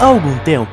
[0.00, 0.72] Há algum tempo,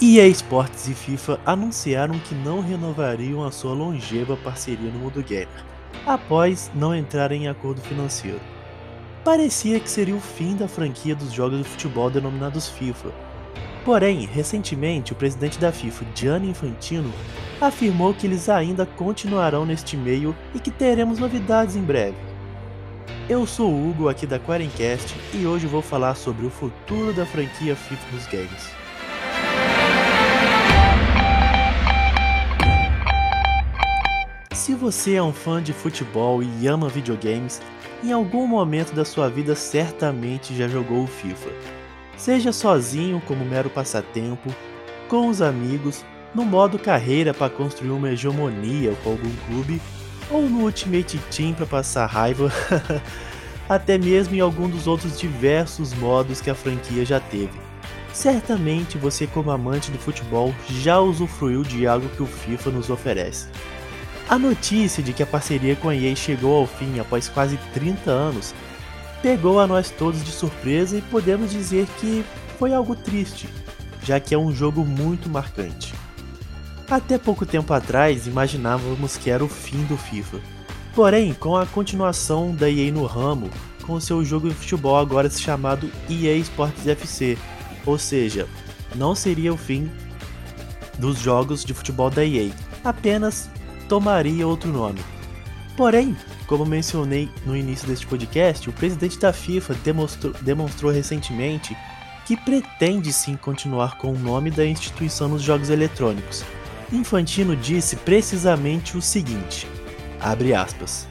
[0.00, 5.64] EA Sports e FIFA anunciaram que não renovariam a sua longeva parceria no mundo gamer,
[6.06, 8.40] após não entrarem em acordo financeiro.
[9.22, 13.10] Parecia que seria o fim da franquia dos jogos de futebol denominados FIFA.
[13.84, 17.12] Porém, recentemente, o presidente da FIFA, Gianni Infantino,
[17.60, 22.16] afirmou que eles ainda continuarão neste meio e que teremos novidades em breve.
[23.26, 27.24] Eu sou o Hugo aqui da Quarencast e hoje vou falar sobre o futuro da
[27.24, 28.70] franquia FIFA dos games.
[34.52, 37.62] Se você é um fã de futebol e ama videogames,
[38.02, 41.48] em algum momento da sua vida certamente já jogou o FIFA.
[42.18, 44.54] Seja sozinho como mero passatempo,
[45.08, 49.80] com os amigos, no modo carreira para construir uma hegemonia com algum clube
[50.30, 52.50] ou no Ultimate Team para passar raiva,
[53.68, 57.58] até mesmo em algum dos outros diversos modos que a franquia já teve.
[58.12, 63.48] Certamente você, como amante do futebol, já usufruiu de algo que o FIFA nos oferece.
[64.28, 68.10] A notícia de que a parceria com a EA chegou ao fim após quase 30
[68.10, 68.54] anos
[69.20, 72.24] pegou a nós todos de surpresa e podemos dizer que
[72.58, 73.48] foi algo triste,
[74.02, 75.94] já que é um jogo muito marcante.
[76.94, 80.38] Até pouco tempo atrás imaginávamos que era o fim do FIFA.
[80.94, 83.50] Porém, com a continuação da EA no ramo,
[83.82, 87.36] com seu jogo de futebol agora chamado EA Sports FC,
[87.84, 88.46] ou seja,
[88.94, 89.90] não seria o fim
[90.96, 92.52] dos jogos de futebol da EA,
[92.84, 93.50] apenas
[93.88, 95.00] tomaria outro nome.
[95.76, 96.16] Porém,
[96.46, 101.76] como mencionei no início deste podcast, o presidente da FIFA demonstrou, demonstrou recentemente
[102.24, 106.44] que pretende sim continuar com o nome da instituição nos jogos eletrônicos,
[106.92, 109.66] Infantino disse precisamente o seguinte:
[110.20, 111.06] abre aspas.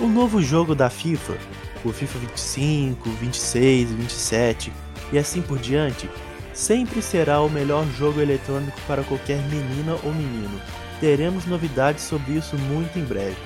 [0.00, 1.36] O novo jogo da FIFA,
[1.84, 4.72] o FIFA 25, 26, 27
[5.12, 6.08] e assim por diante,
[6.52, 10.60] sempre será o melhor jogo eletrônico para qualquer menina ou menino.
[11.00, 13.36] Teremos novidades sobre isso muito em breve.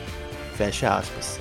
[0.57, 1.41] Fecha aspas.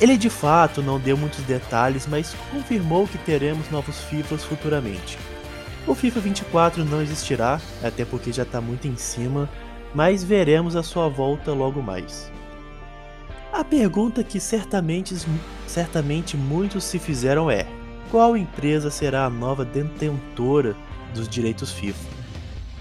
[0.00, 5.16] Ele de fato não deu muitos detalhes, mas confirmou que teremos novos FIFAs futuramente.
[5.86, 9.48] O FIFA 24 não existirá, até porque já está muito em cima,
[9.94, 12.30] mas veremos a sua volta logo mais.
[13.52, 15.14] A pergunta que certamente,
[15.66, 17.66] certamente muitos se fizeram é:
[18.10, 20.76] qual empresa será a nova detentora
[21.14, 22.16] dos direitos FIFA?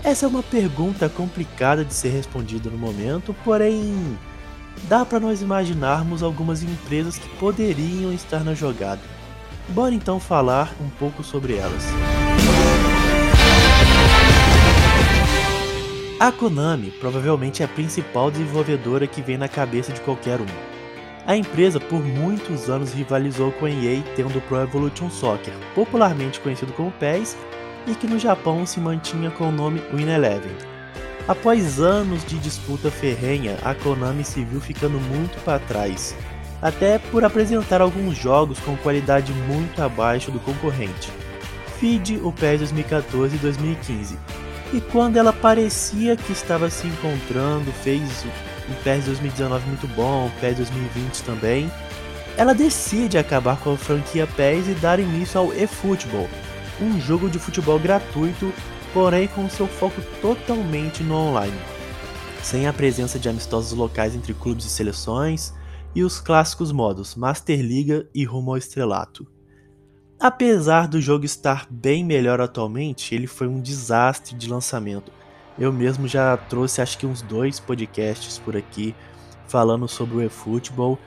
[0.04, 4.18] Essa é uma pergunta complicada de ser respondida no momento, porém
[4.90, 9.02] dá para nós imaginarmos algumas empresas que poderiam estar na jogada.
[9.70, 11.86] Bora então falar um pouco sobre elas.
[16.18, 20.46] A Konami provavelmente é a principal desenvolvedora que vem na cabeça de qualquer um.
[21.28, 26.40] A empresa por muitos anos rivalizou com a EA tendo o Pro Evolution Soccer, popularmente
[26.40, 27.36] conhecido como PES,
[27.86, 30.56] e que no Japão se mantinha com o nome Win Eleven.
[31.28, 36.16] Após anos de disputa ferrenha, a Konami se viu ficando muito para trás,
[36.62, 41.12] até por apresentar alguns jogos com qualidade muito abaixo do concorrente.
[41.78, 44.18] Feed o PES 2014 e 2015,
[44.74, 48.26] e quando ela parecia que estava se encontrando, fez
[48.70, 51.72] um PES 2019 muito bom, um PES 2020 também,
[52.38, 56.28] ela decide acabar com a franquia PES e dar início ao eFootball,
[56.82, 58.52] um jogo de futebol gratuito,
[58.94, 61.58] porém com seu foco totalmente no online,
[62.42, 65.54] sem a presença de amistosos locais entre clubes e seleções
[65.94, 69.35] e os clássicos modos Master Liga e Rumo ao Estrelato.
[70.26, 75.12] Apesar do jogo estar bem melhor atualmente, ele foi um desastre de lançamento.
[75.56, 78.96] Eu mesmo já trouxe acho que uns dois podcasts por aqui
[79.48, 80.98] falando sobre o eFootball.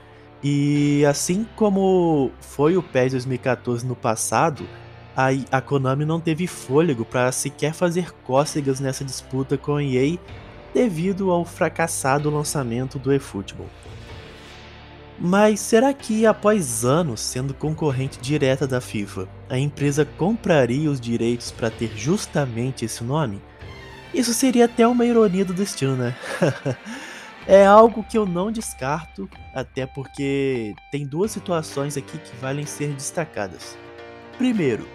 [0.41, 4.65] E assim como foi o PES 2014 no passado,
[5.13, 10.17] a, a Konami não teve fôlego para sequer fazer cócegas nessa disputa com a EA
[10.73, 13.67] devido ao fracassado lançamento do eFootball.
[15.21, 21.51] Mas será que, após anos sendo concorrente direta da FIFA, a empresa compraria os direitos
[21.51, 23.41] para ter justamente esse nome?
[24.13, 26.15] Isso seria até uma ironia do destino, né?
[27.45, 32.93] é algo que eu não descarto, até porque tem duas situações aqui que valem ser
[32.93, 33.77] destacadas.
[34.37, 34.87] Primeiro,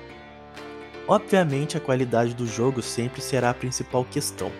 [1.06, 4.50] obviamente a qualidade do jogo sempre será a principal questão.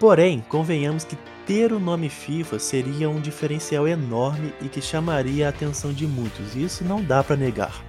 [0.00, 5.50] Porém, convenhamos que ter o nome FIFA seria um diferencial enorme e que chamaria a
[5.50, 7.84] atenção de muitos, e isso não dá para negar.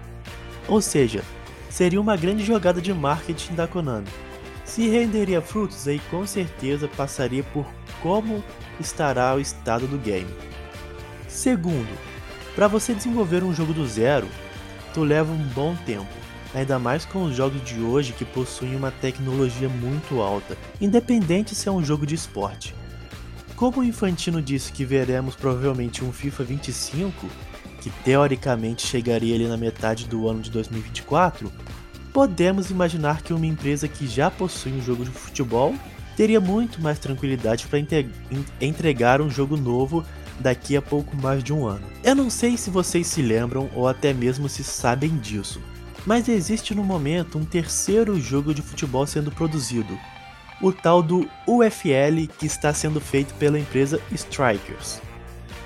[0.68, 1.24] Ou seja,
[1.70, 4.08] seria uma grande jogada de marketing da Konami.
[4.66, 7.66] Se renderia frutos, aí com certeza passaria por
[8.02, 8.44] como
[8.80, 10.34] estará o estado do game.
[11.28, 11.98] Segundo,
[12.56, 14.28] para você desenvolver um jogo do zero,
[14.94, 16.08] tu leva um bom tempo.
[16.54, 21.68] ainda mais com os jogos de hoje que possuem uma tecnologia muito alta, independente se
[21.68, 22.76] é um jogo de esporte.
[23.62, 27.28] Como o Infantino disse que veremos provavelmente um FIFA 25,
[27.80, 31.54] que teoricamente chegaria ali na metade do ano de 2024,
[32.12, 35.76] podemos imaginar que uma empresa que já possui um jogo de futebol
[36.18, 37.78] teria muito mais tranquilidade para
[38.60, 40.04] entregar um jogo novo
[40.40, 41.86] daqui a pouco mais de um ano.
[42.04, 45.62] Eu não sei se vocês se lembram ou até mesmo se sabem disso,
[46.04, 49.96] mas existe no momento um terceiro jogo de futebol sendo produzido,
[50.62, 55.02] o tal do UFL que está sendo feito pela empresa Strikers.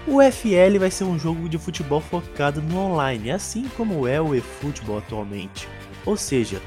[0.07, 4.33] O UFL vai ser um jogo de futebol focado no online, assim como é o
[4.35, 5.67] eFootball atualmente.
[6.05, 6.61] Ou seja,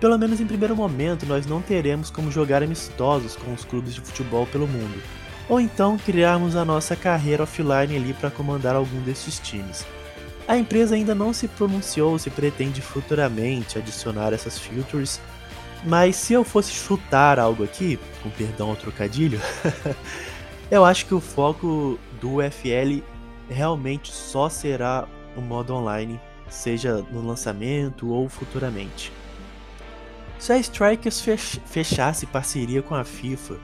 [0.00, 4.00] pelo menos em primeiro momento nós não teremos como jogar amistosos com os clubes de
[4.00, 5.02] futebol pelo mundo,
[5.48, 9.84] ou então criarmos a nossa carreira offline ali para comandar algum desses times.
[10.48, 15.20] A empresa ainda não se pronunciou se pretende futuramente adicionar essas features,
[15.86, 19.40] mas se eu fosse chutar algo aqui, com perdão ao trocadilho,
[20.68, 23.02] eu acho que o foco do UFL
[23.48, 25.06] realmente só será
[25.36, 29.12] o modo online, seja no lançamento ou futuramente.
[30.40, 31.24] Se a Strikers
[31.66, 33.56] fechasse parceria com a FIFA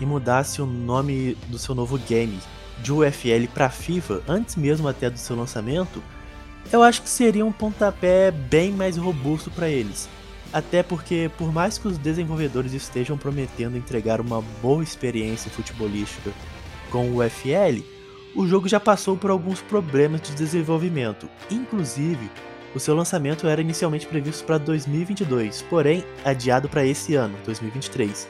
[0.00, 2.38] e mudasse o nome do seu novo game
[2.82, 6.02] de UFL para FIFA antes mesmo até do seu lançamento,
[6.72, 10.08] eu acho que seria um pontapé bem mais robusto para eles.
[10.52, 16.30] Até porque, por mais que os desenvolvedores estejam prometendo entregar uma boa experiência futebolística
[16.90, 17.82] com o UFL,
[18.34, 21.28] o jogo já passou por alguns problemas de desenvolvimento.
[21.50, 22.30] Inclusive,
[22.74, 28.28] o seu lançamento era inicialmente previsto para 2022, porém adiado para esse ano, 2023.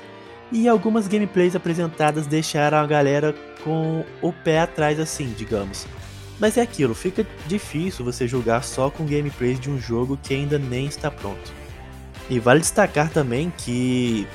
[0.53, 3.35] E algumas gameplays apresentadas deixaram a galera
[3.65, 5.87] com o pé atrás assim, digamos.
[6.39, 10.59] Mas é aquilo, fica difícil você julgar só com gameplays de um jogo que ainda
[10.59, 11.66] nem está pronto.
[12.29, 14.27] E vale destacar também que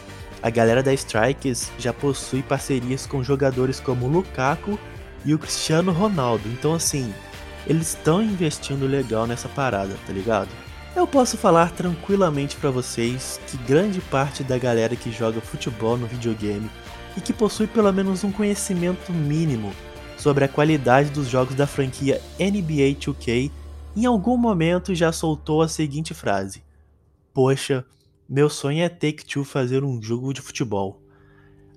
[0.41, 4.79] a galera da Strikers já possui parcerias com jogadores como o Lukaku
[5.25, 6.47] e o Cristiano Ronaldo.
[6.49, 7.13] Então assim,
[7.67, 10.49] eles estão investindo legal nessa parada, tá ligado?
[10.95, 16.07] Eu posso falar tranquilamente para vocês que grande parte da galera que joga futebol no
[16.07, 16.69] videogame
[17.15, 19.73] e que possui pelo menos um conhecimento mínimo
[20.17, 23.51] sobre a qualidade dos jogos da franquia NBA 2K,
[23.95, 26.61] em algum momento já soltou a seguinte frase:
[27.33, 27.85] Poxa,
[28.27, 31.01] meu sonho é Take-Two fazer um jogo de futebol.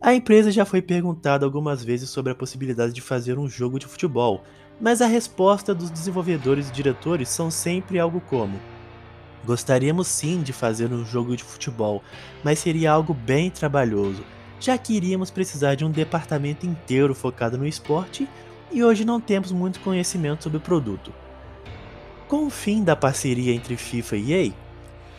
[0.01, 3.87] A empresa já foi perguntada algumas vezes sobre a possibilidade de fazer um jogo de
[3.87, 4.45] futebol,
[4.81, 8.61] mas a resposta dos desenvolvedores e diretores são sempre algo como:
[9.45, 12.03] Gostaríamos sim de fazer um jogo de futebol,
[12.43, 14.23] mas seria algo bem trabalhoso
[14.65, 18.27] já que iríamos precisar de um departamento inteiro focado no esporte
[18.73, 21.13] e hoje não temos muito conhecimento sobre o produto.
[22.27, 24.53] Com o fim da parceria entre FIFA e EA,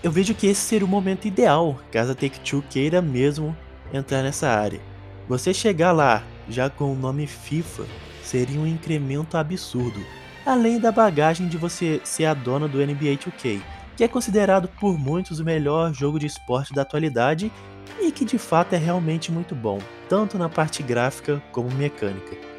[0.05, 3.57] eu vejo que esse seria o momento ideal caso a Take-Two queira mesmo
[3.91, 4.79] entrar nessa área.
[5.27, 7.85] Você chegar lá já com o nome FIFA
[8.23, 9.99] seria um incremento absurdo,
[10.45, 13.59] além da bagagem de você ser a dona do NBA 2K,
[13.97, 17.51] que é considerado por muitos o melhor jogo de esporte da atualidade
[17.99, 22.54] e que de fato é realmente muito bom, tanto na parte gráfica como mecânica.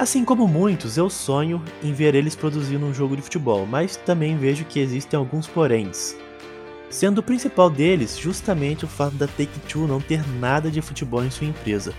[0.00, 4.34] Assim como muitos, eu sonho em ver eles produzindo um jogo de futebol, mas também
[4.34, 6.16] vejo que existem alguns poréns.
[6.88, 11.30] Sendo o principal deles justamente o fato da Take-Two não ter nada de futebol em
[11.30, 11.92] sua empresa.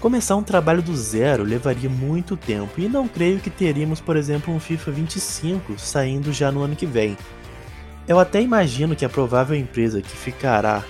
[0.00, 4.54] Começar um trabalho do zero levaria muito tempo e não creio que teríamos, por exemplo,
[4.54, 7.14] um FIFA 25 saindo já no ano que vem.
[8.08, 10.82] Eu até imagino que a provável empresa que ficará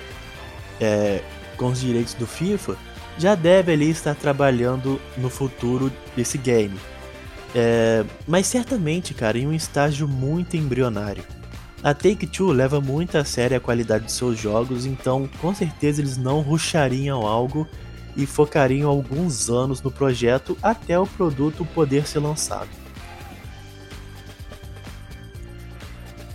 [0.80, 1.20] é,
[1.56, 2.76] com os direitos do FIFA,
[3.18, 6.78] já deve ali estar trabalhando no futuro desse game.
[7.54, 11.24] É, mas certamente, cara, em um estágio muito embrionário.
[11.82, 16.16] A Take-Two leva muito a sério a qualidade de seus jogos, então com certeza eles
[16.16, 17.68] não ruxariam algo
[18.16, 22.70] e focariam alguns anos no projeto até o produto poder ser lançado.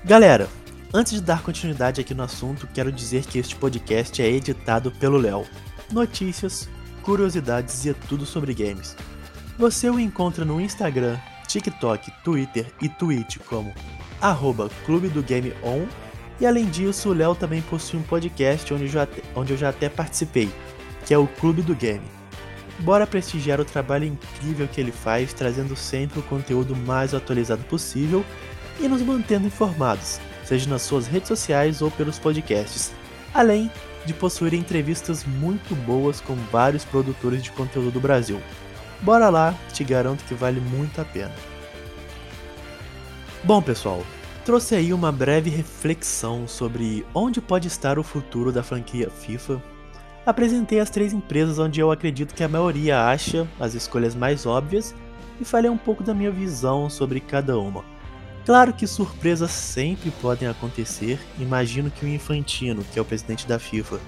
[0.05, 0.47] Galera,
[0.91, 5.17] Antes de dar continuidade aqui no assunto, quero dizer que este podcast é editado pelo
[5.19, 5.45] Léo.
[5.91, 6.69] Notícias,
[7.01, 8.95] curiosidades e é tudo sobre games.
[9.57, 11.17] Você o encontra no Instagram,
[11.47, 13.73] TikTok, Twitter e Twitch como
[14.21, 15.85] arroba Clube do Game On.
[16.39, 19.69] E além disso, o Léo também possui um podcast onde eu, já, onde eu já
[19.69, 20.49] até participei,
[21.05, 22.05] que é o Clube do Game.
[22.79, 28.23] Bora prestigiar o trabalho incrível que ele faz, trazendo sempre o conteúdo mais atualizado possível
[28.79, 32.91] e nos mantendo informados seja nas suas redes sociais ou pelos podcasts,
[33.33, 33.71] além
[34.05, 38.41] de possuir entrevistas muito boas com vários produtores de conteúdo do Brasil.
[39.01, 41.33] Bora lá, te garanto que vale muito a pena.
[43.43, 44.03] Bom, pessoal,
[44.43, 49.61] trouxe aí uma breve reflexão sobre onde pode estar o futuro da franquia FIFA.
[50.25, 54.93] Apresentei as três empresas onde eu acredito que a maioria acha as escolhas mais óbvias
[55.39, 57.83] e falei um pouco da minha visão sobre cada uma.
[58.45, 61.19] Claro que surpresas sempre podem acontecer.
[61.37, 63.99] Imagino que o Infantino, que é o presidente da FIFA,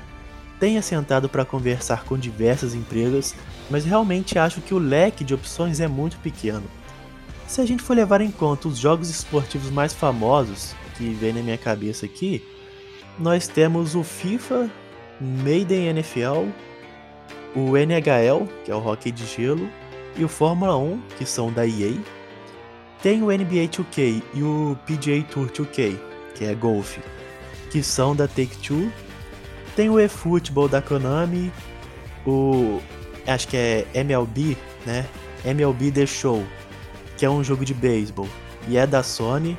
[0.59, 3.35] tenha sentado para conversar com diversas empresas,
[3.69, 6.63] mas realmente acho que o leque de opções é muito pequeno.
[7.47, 11.41] Se a gente for levar em conta os jogos esportivos mais famosos que vem na
[11.41, 12.43] minha cabeça aqui,
[13.19, 14.69] nós temos o FIFA,
[15.19, 16.47] Maiden NFL,
[17.55, 19.69] o NHL, que é o hockey de gelo,
[20.15, 21.93] e o Fórmula 1, que são da EA.
[23.01, 25.97] Tem o NBA 2K e o PGA Tour 2K,
[26.35, 27.01] que é golfe,
[27.71, 28.91] que são da Take-Two.
[29.75, 31.51] Tem o eFootball da Konami,
[32.25, 32.79] o
[33.25, 34.55] acho que é MLB,
[34.85, 35.05] né?
[35.43, 36.45] MLB The Show,
[37.17, 38.27] que é um jogo de beisebol
[38.67, 39.57] e é da Sony.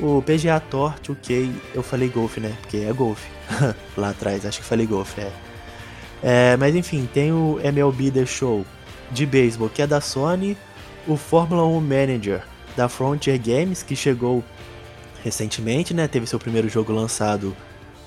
[0.00, 2.56] O PGA Tour 2K, eu falei golfe, né?
[2.60, 3.28] Porque é golfe.
[3.96, 5.32] Lá atrás, acho que falei golfe, é.
[6.22, 6.56] é.
[6.56, 8.64] Mas enfim, tem o MLB The Show
[9.10, 10.56] de beisebol, que é da Sony.
[11.06, 12.42] O Fórmula 1 Manager
[12.76, 14.44] da Frontier Games, que chegou
[15.24, 16.06] recentemente, né?
[16.06, 17.56] Teve seu primeiro jogo lançado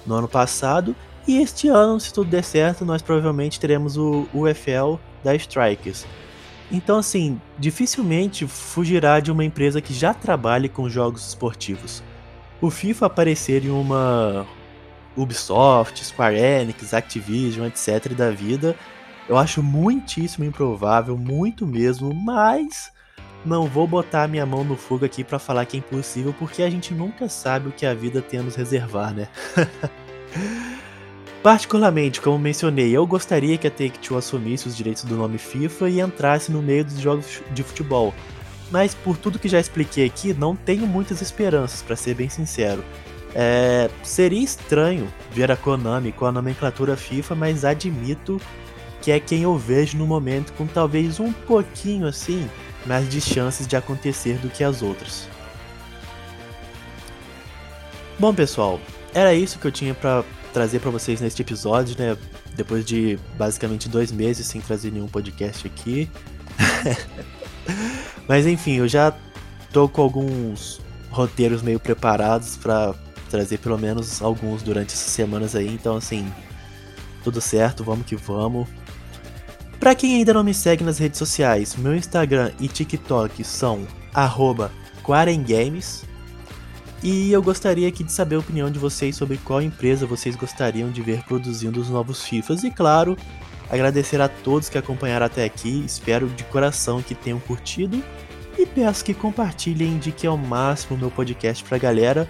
[0.06, 0.96] no ano passado.
[1.28, 6.06] E este ano, se tudo der certo, nós provavelmente teremos o UFL da Strikers.
[6.72, 12.04] Então, assim, dificilmente fugirá de uma empresa que já trabalhe com jogos esportivos.
[12.62, 14.46] O FIFA aparecer em uma
[15.16, 18.14] Ubisoft, Square Enix, Activision, etc.
[18.14, 18.76] da vida,
[19.28, 22.92] eu acho muitíssimo improvável, muito mesmo, mas
[23.46, 26.70] não vou botar minha mão no fogo aqui para falar que é impossível, porque a
[26.70, 29.28] gente nunca sabe o que a vida tem a nos reservar, né?
[31.44, 36.02] Particularmente, como mencionei, eu gostaria que a Take-Two assumisse os direitos do nome FIFA e
[36.02, 38.16] entrasse no meio dos jogos de futebol.
[38.72, 42.84] Mas por tudo que já expliquei aqui, não tenho muitas esperanças, para ser bem sincero.
[43.36, 48.42] É, seria estranho ver a Konami com a nomenclatura FIFA, mas admito
[49.06, 52.50] que é quem eu vejo no momento com talvez um pouquinho assim
[52.88, 55.30] mais de chances de acontecer do que as outras.
[58.18, 58.82] Bom, pessoal,
[59.14, 62.18] era isso que eu tinha para trazer para vocês neste episódio, né?
[62.56, 66.10] Depois de basicamente dois meses sem trazer nenhum podcast aqui.
[68.28, 69.14] Mas enfim, eu já
[69.72, 70.82] tô com alguns
[71.12, 72.96] roteiros meio preparados para
[73.30, 75.68] trazer pelo menos alguns durante essas semanas aí.
[75.68, 76.28] Então, assim,
[77.24, 78.68] tudo certo, vamos que vamos.
[79.86, 83.86] Para quem ainda não me segue nas redes sociais, meu Instagram e TikTok são
[85.04, 86.04] @quarengames.
[87.04, 90.90] E eu gostaria aqui de saber a opinião de vocês sobre qual empresa vocês gostariam
[90.90, 92.64] de ver produzindo os novos FIFAs.
[92.64, 93.16] E claro,
[93.70, 95.84] agradecer a todos que acompanharam até aqui.
[95.86, 98.04] Espero de coração que tenham curtido.
[98.58, 102.28] E peço que compartilhem indiquem ao máximo o meu podcast pra galera,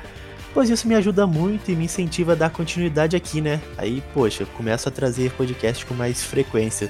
[0.55, 3.61] pois isso me ajuda muito e me incentiva a dar continuidade aqui, né?
[3.77, 6.89] Aí, poxa, começo a trazer podcast com mais frequência.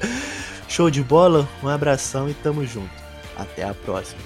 [0.68, 2.92] Show de bola, um abração e tamo junto.
[3.34, 4.20] Até a próxima.